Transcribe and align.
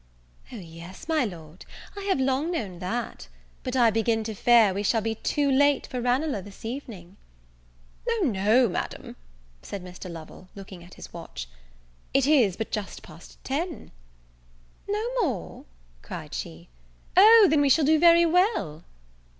"O 0.51 0.55
yes, 0.55 1.07
my 1.07 1.23
Lord, 1.25 1.63
I 1.95 2.05
have 2.05 2.19
long 2.19 2.49
known 2.49 2.79
that. 2.79 3.27
But 3.61 3.75
I 3.75 3.91
begin 3.91 4.23
to 4.23 4.33
fear 4.33 4.73
we 4.73 4.81
shall 4.81 4.99
be 5.01 5.13
too 5.13 5.51
late 5.51 5.85
for 5.85 6.01
Ranelagh 6.01 6.41
this 6.43 6.65
evening." 6.65 7.17
"O 8.09 8.21
no, 8.25 8.67
Madame," 8.67 9.15
said 9.61 9.83
Mr. 9.83 10.09
Lovel, 10.11 10.49
looking 10.55 10.83
at 10.83 10.95
his 10.95 11.13
watch, 11.13 11.47
"it 12.15 12.25
is 12.25 12.57
but 12.57 12.71
just 12.71 13.03
past 13.03 13.37
ten." 13.43 13.91
"No 14.89 15.03
more!" 15.21 15.65
cried 16.01 16.33
she, 16.33 16.67
"O 17.15 17.45
then 17.47 17.61
we 17.61 17.69
shall 17.69 17.85
do 17.85 17.99
very 17.99 18.25
well." 18.25 18.83